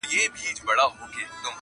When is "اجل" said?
0.49-0.65